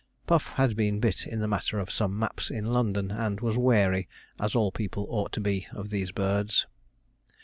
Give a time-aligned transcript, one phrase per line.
[0.25, 4.09] Puff had been bit in the matter of some maps in London, and was wary,
[4.39, 6.65] as all people ought to be, of these birds.